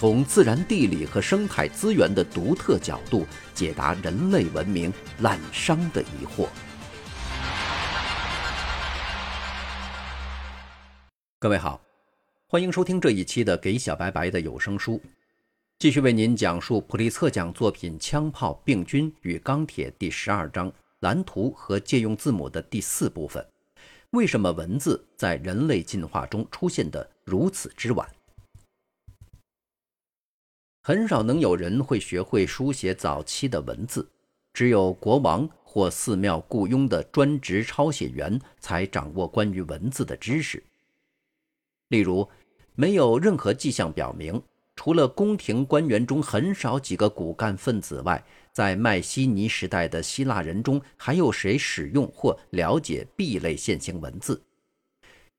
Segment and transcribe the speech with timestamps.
[0.00, 6.48] 从自然地理和生态资源的独特角度解答人类文明滥觞的疑惑。
[11.38, 11.78] 各位好，
[12.46, 14.94] 欢迎收听这一期的《给小白白的有声书》，
[15.78, 23.46] 继续为您讲述普利策奖作品《枪炮、病菌与钢铁》第十二章蓝图和借用字母的第四部分：
[24.12, 28.08] 为什么文字在人类进化中出现的如此之晚？
[30.90, 34.10] 很少能有人会学会书写早期的文字，
[34.52, 40.60] 只有国王或寺庙雇佣的专职抄写员才掌握关于文字的知识。
[41.90, 42.28] 例如，
[42.74, 44.42] 没有任何迹象表明，
[44.74, 54.42] 除了宫廷官员中很少几个骨干分子外，在迈锡尼时代的希腊人中还有谁使用或了解 B 类线形文字。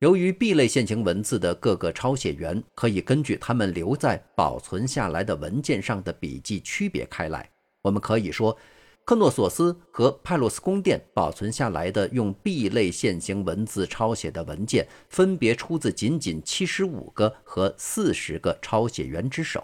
[0.01, 7.47] 由于 B 类线形文字的各个抄写员可以根据他们留在保存下来的文件上的笔记区别开来，
[7.83, 8.57] 我们可以说，
[9.05, 19.63] 克诺索斯和派洛斯宫殿保存下来的用 B 类线形文字抄写的文件，分别出自仅仅七十五个和四十个抄写员之手。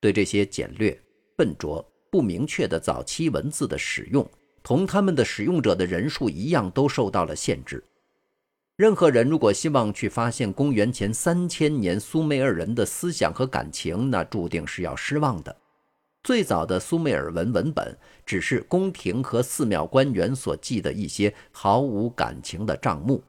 [0.00, 0.96] 对这些简略、
[1.36, 4.24] 笨拙、不明确的早期文字的使用，
[4.62, 7.82] 同他们的使用者的人数一样，都受到了限制。
[8.80, 15.54] 任何人如果希望去发现公元前三千年苏美尔人的思想和感情，那注定是要失望的。
[16.22, 23.22] 最早的苏美尔文文本只是宫廷和寺庙官员所记的一些毫无感情的账目。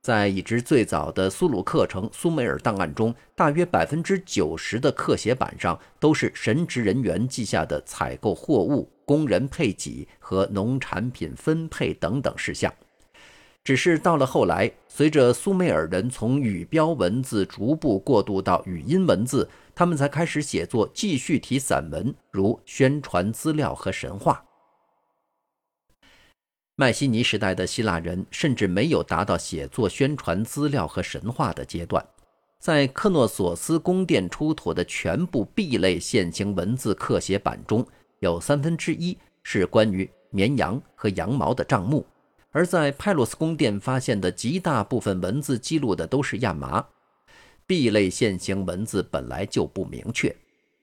[0.00, 12.72] 在已知最早的苏鲁克城苏美尔档案中，大约百分之九十的刻写板上都是神职人员记下的采购货物、工人配给和农产品分配等等事项。
[13.66, 24.44] 只是到了后来，随着苏美尔人从语标文字逐步过渡到语音文字，他们才开始写作记叙体散文，如宣传资料和神话。
[26.76, 32.06] 迈锡尼时代的希腊人甚至没有达到写作宣传资料和神话的阶段。
[32.60, 37.84] 在克诺索斯宫殿出土的全部 B 类线形文字刻写板中，
[38.20, 42.06] 有三分之一是关于绵羊和羊毛的账目。
[42.56, 46.82] 而在派洛斯宫殿发现的极大部分文字记录的都是亚麻
[47.66, 50.34] ，B 类线形文字本来就不明确，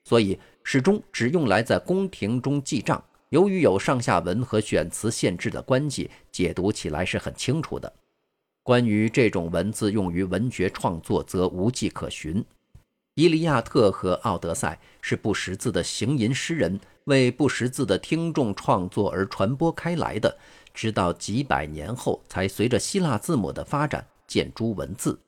[0.04, 3.04] 所以始终只用来在宫廷中记账。
[3.30, 7.92] 由于有上下文和选词限制的关系，解读起来是很清楚的。
[8.62, 12.36] 关于这种文字用于文学创作，则无迹可寻。
[13.16, 20.38] 《伊利亚特》和《奥德赛》是不识字的行吟诗人为不识字的听众创作而传播开来的。
[20.74, 25.20] 直到几百年后，才随着希腊字母的发展见诸文字。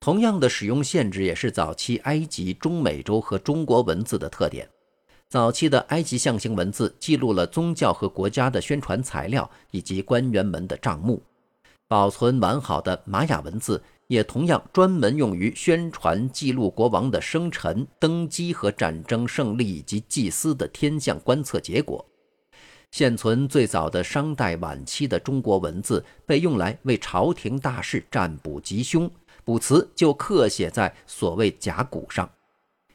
[0.00, 4.68] 同样的使用限制也是早期埃及、中美洲和中国文字的特点。
[5.28, 11.20] 早期的埃及象形文字记录了宗教和国家的宣传材料以及官员们的账目。
[11.88, 22.04] 保存完好的玛雅文字也同样专门用于宣传记录国王的生辰、登基和战争胜利以及祭司的天象观测结果。
[22.96, 29.10] 现存最早的商代晚期的中国文字被用来为朝廷大事占卜吉凶，
[29.44, 32.26] 卜辞就刻写在所谓甲骨上。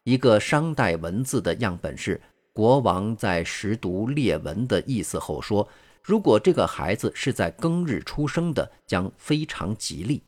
[0.04, 2.20] 一个商代文字的样本是：
[2.52, 5.68] 国王在识读列文的意思后说，
[6.02, 10.24] 如果这个孩子是在庚日出生的，将非常吉利。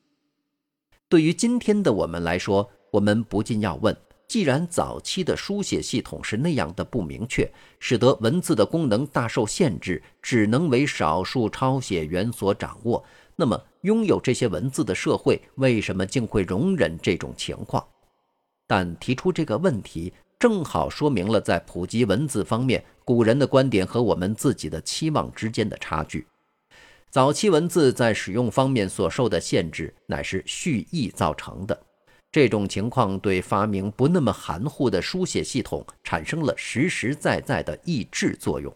[1.10, 3.98] 对于今天的我们来说，我们不禁要问。
[4.34, 7.48] 既然早期的书写系统是那样的不明确，
[7.78, 17.88] 使得文字的功能大受限制，只能为少数抄写员所掌握，那么拥有这些文字的社会为什么竟会容忍这种情况？
[18.66, 26.26] 但提出这个问题，正好说明了在普及文字方面，古人的观点和我们自己的期望之间的差距。
[27.12, 31.80] 早期文字在使用方面所受的限制，乃是蓄意造成的。
[32.34, 38.76] 这种情况对发明不那么含糊的书写系统产生了实实在在的抑制作用。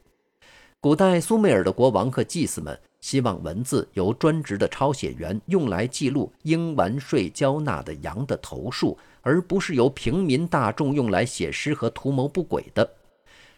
[0.80, 12.88] 古代苏美尔的国王和祭司们希望文字由专职的抄写员用来记录应完税交纳的羊的头数，而不是由平民大众用来写诗和图谋不轨的。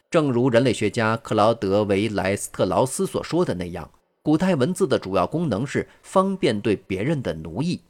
[0.10, 3.92] 正如人类学家克劳德·维莱斯特劳斯所说的那样，
[4.24, 7.82] 古代文字的主要功能是方便对别人的奴役。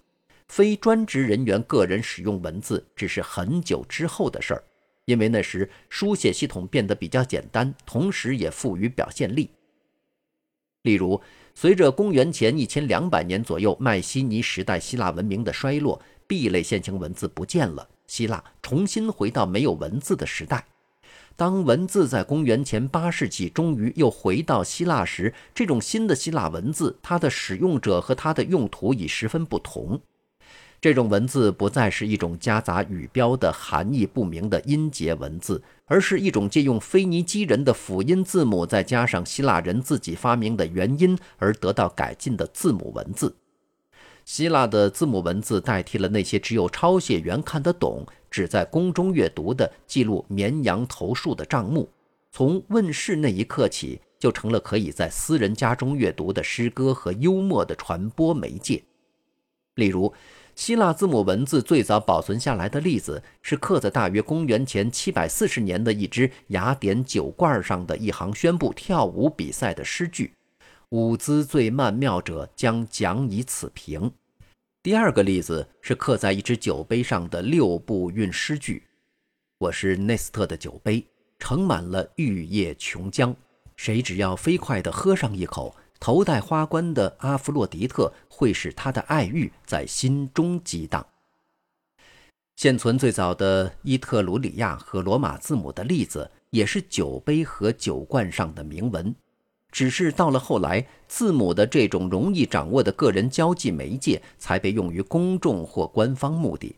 [0.50, 4.64] 非专职人员个人使用文字只是很久之后的事儿，
[5.06, 9.52] 因为那时书写系统变得比较简单，同时也富于表现力。
[10.82, 11.22] 例如，
[11.54, 20.66] 随着公元前一千两百年左右迈锡尼时代希腊文明的衰落，B 类线形文字不见了，希腊重新回到没有文字的时代。
[21.36, 30.02] 当文字在公元前八世纪终于又回到希腊时，这种新的希腊文字，它的使用者和它的用途已十分不同。
[30.82, 43.36] 这种文字不再是一种夹杂语标的含义不明的音节文字，而是一种借用腓尼基人的辅音字母，再加上希腊人自己发明的元音而得到改进的字母文字。
[44.24, 51.90] 希腊的字母文字代替了那些只有抄写员看得懂、只在宫中阅读的记录绵羊头数的账目。
[52.32, 58.82] 从问世那一刻起，就成了可以在私人家中阅读的诗歌和幽默的传播媒介。
[59.76, 60.14] 例如。
[60.60, 70.34] 希腊字母文字最早保存下来的例子是刻在大约公元前七百四十年的一只雅典酒罐上的一行宣布跳舞比赛的诗句
[70.92, 74.12] ：“舞姿最曼妙者将奖以此瓶。”
[74.84, 78.84] 第二个例子是刻在一只酒杯上的六步韵诗句
[79.60, 81.02] ：“我是内斯特的酒杯，
[81.40, 83.34] 盛满了玉液琼浆，
[83.78, 91.06] 谁只要飞快地喝上一口。”头戴花冠的阿弗洛狄特会使他的爱欲在心中激荡。
[92.56, 99.14] 现存最早的伊特鲁里亚和罗马字母的例子，也是酒杯和酒罐上的铭文。
[99.72, 106.76] 只是到了后来，字母的这种容易掌握的个人交际媒介，才被用于公众或官方目的。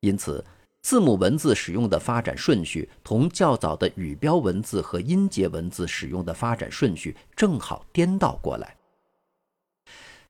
[0.00, 0.44] 因此。
[0.84, 8.76] 字母文字使用的发展顺序同较早的语标文字和音节文字使用的发展顺序正好颠倒过来。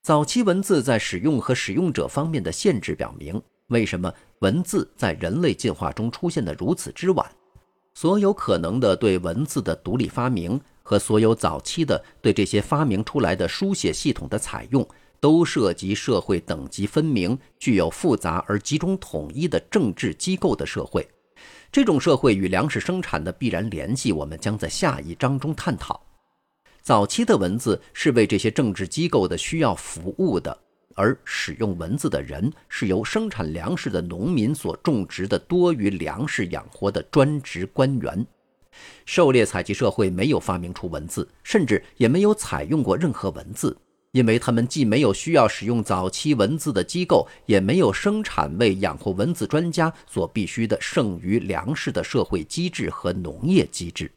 [0.01, 7.29] 早期文字在使用和使用者方面的限制表明，为什么文字在人类进化中出现的如此之晚。
[7.93, 14.87] 所有可能的对文字的独立发明和所有早期的对这些发明出来的书写系统的采用。
[15.25, 21.09] 都涉及社会等级分明、具有复杂而集中统一的政治机构的社会。
[21.73, 25.99] 这种社会与粮食生产的必然联系，我们将在下一章中探讨。
[26.82, 30.55] 早期的文字是为这些政治机构的需要服务的，
[30.94, 38.27] 而使用文字的人是由生产粮食的农民所种植的多余粮食养活的专职官员。
[39.06, 43.75] 狩猎采集社会没有发明出文字，甚至也没有采用过任何文字。
[44.14, 54.08] 因为他们既没有需要使用早期文字的机构，也没有生产为养活文字专家所必须的剩余粮食的社会机制和农业机制。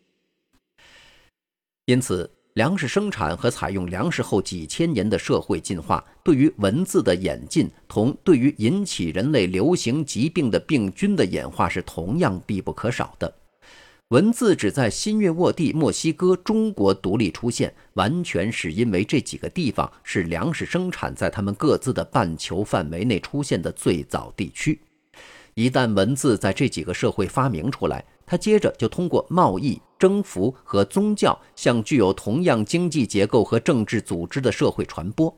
[1.85, 13.33] 因此，粮食生产和采用粮食后几千年的社会进化，对于文字的演进，同对于引起人类流行疾病的病菌的演化是同样必不可少的。
[14.09, 24.79] 文字只在新月沃地、墨西哥、中国独立出现，完全是因为这几个地方是粮食生产在他们各自的半球范围内出现的最早地区。
[25.55, 35.37] 一旦文字在这几个社会发明出来，它接着就通过贸易、征服和宗教向具有同样经济结构和政治组织的社会传播。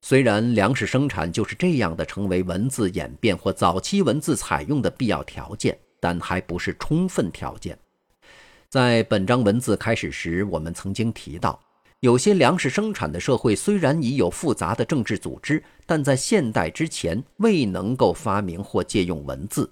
[0.00, 5.78] 虽然粮食生产就是这样的成为文字演变或早期文字采用的必要条件。
[6.00, 7.78] 但还不是充分条件。
[8.68, 11.60] 在本章文字开始时，我们曾经提到，
[12.00, 19.70] 有些粮食生产的社会虽然已有复杂的政治组织，但在现代之前未能够发明或借用文字。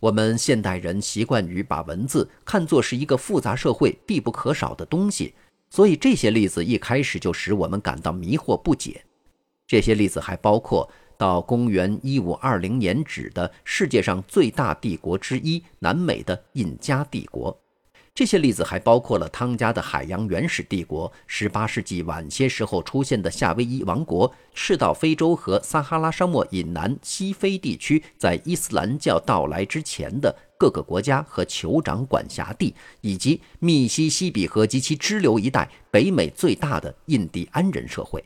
[0.00, 5.34] 我们现代人习惯于把文字看作是一个复杂社会必不可少的东西，
[5.68, 9.04] 所以这些例子一开始就使我们感到迷惑不解。
[9.66, 10.88] 这些例子还包括。
[11.18, 17.60] 到公元一五二零年止的世界上最大帝国之一——南美的印加帝国。
[18.14, 38.24] 这些例子还包括了汤加的海洋原始帝国、十八世纪晚些时候出现的夏威夷王国、赤道非洲和撒哈拉沙漠以南西非地区在伊斯兰教到来之前的各个国家和酋长管辖地，以及密西西比河及其支流一带北美最大的印第安人社会。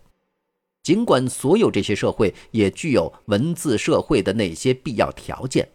[0.83, 5.69] 尽管所有这些社会也具有文字社会的那些必要条件，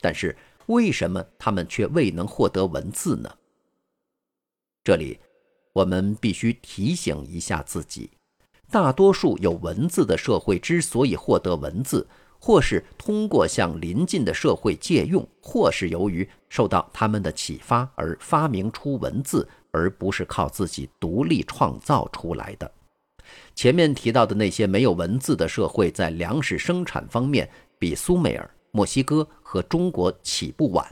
[0.00, 3.28] 但是为什么他们却未能获得文字呢？
[4.84, 5.18] 这里，
[5.72, 8.10] 我们必须提醒一下自己：
[8.70, 12.06] 大多数有文字的社会之所以获得文字，
[12.38, 22.70] 或是通过向邻近的社会借用，或是由于受到他们的启发而发明出文字，而不是靠自己独立创造出来的。
[23.54, 27.48] 前面提到的那些没有文字的社会，在粮食生产方面
[27.78, 30.86] 比苏美尔、墨西哥和中国起步晚。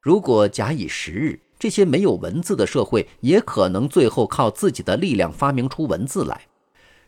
[0.00, 6.42] 如果假以时日，这些没有文字的社会也可能最后靠自己的力量发明出文字来。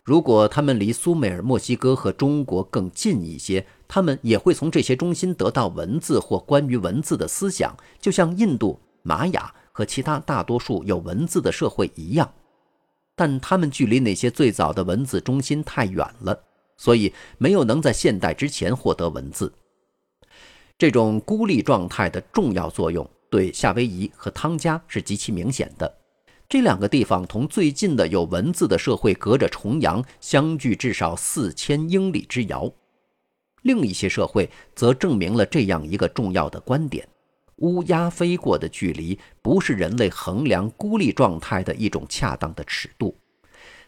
[0.03, 12.29] 如果他们离苏美尔、墨西哥和中国更近一些，他们也会从这些中心得到文字或关于文字的思想，就像印度、玛雅和其他大多数有文字的社会一样。
[13.21, 16.43] 但他们距离那些最早的文字中心太远了，
[16.75, 19.53] 所以没有能在现代之前获得文字。
[20.75, 25.99] 这种孤立状态的重要作用对夏威夷和汤加是极其明显的。
[26.49, 32.73] 这两个地方同最近的有文字的社会隔着重洋相距至少四千英里之遥。
[33.61, 37.07] 另一些社会则证明了这样一个重要的观点：
[37.61, 43.15] 乌鸦飞过的距离不是人类衡量孤立状态的一种恰当的尺度。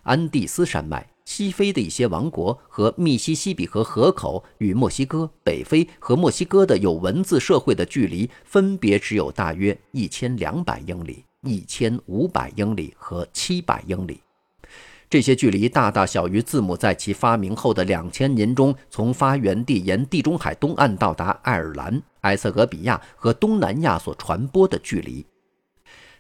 [0.02, 11.24] 安第斯山脉、西非的一些王国和密西西比河河口与墨西哥、北非和墨西哥的有文字社会的距离分别只有大约一千两百英里。
[11.46, 14.22] 一千五百英里和七百英里，
[15.14, 25.24] 这些距离大大小于字母在其发明后的两千年中从发源地沿地中海东岸到达爱尔兰、埃塞俄比亚和东南亚所传播的距离。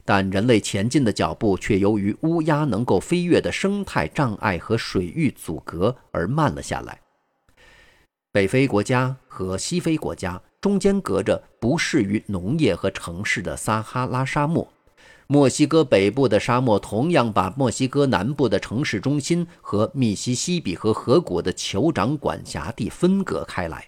[0.05, 7.01] 但人类前进的脚步却由于乌鸦能够飞跃的生态障碍和水域阻隔而慢了下来。
[8.31, 14.72] 北非国家和西非国家中间隔着不适于农业和城市的撒哈拉沙漠。
[15.33, 23.83] 墨西哥北部的沙漠同样把墨西哥南部的城市中心和密西西比河河谷的酋长管辖地分隔开来。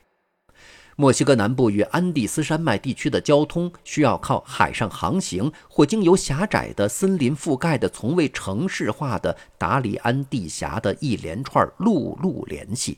[0.96, 12.98] 墨西哥南部与安第斯山脉地区的交通需要靠海上航行，或经由狭窄的森林覆盖的、从未城市化的达里安地峡的一连串陆路联系。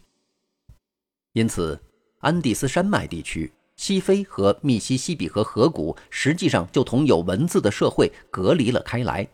[1.34, 1.78] 因此，
[2.20, 3.52] 安第斯山脉地区。
[3.78, 9.26] 西非和密西西比河河谷实际上就同有文字的社会隔离了开来。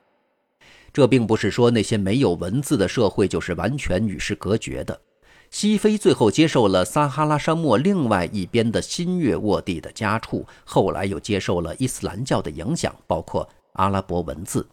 [0.91, 4.99] 这并不是说那些没有文字的社会就是完全与世隔绝的。
[5.49, 14.67] 西非最后接受了撒哈拉沙漠另外一边的新月沃地的家畜，后来又接受了伊斯兰教的影响，包括阿拉伯文字。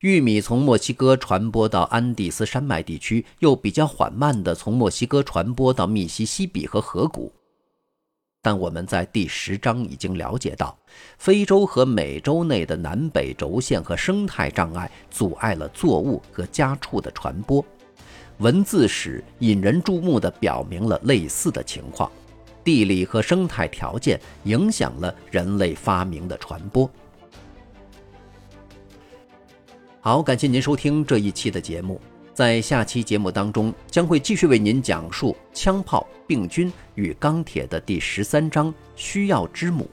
[0.00, 7.32] 玉米从墨西哥传播到安第斯山脉地区，又比较缓慢地从墨西哥传播到密西西比和河谷。
[8.40, 10.78] 但我们在第十章已经了解到，
[11.18, 17.64] 非洲和美洲内的南北轴线和生态障碍阻碍了作物和家畜的传播。
[18.38, 22.10] 文字史引人注目地表明了类似的情况，
[22.62, 26.88] 地理和生态条件影响了人类发明的传播。
[30.00, 32.00] 好，感谢您收听这一期的节目。
[32.38, 39.90] 在下期节目当中，将会继续为您讲述枪炮、病菌与钢铁的第十三章“需要之母”。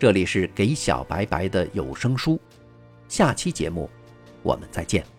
[0.00, 2.40] 这里是给小白白的有声书，
[3.06, 3.88] 下期节目
[4.42, 5.17] 我们再见。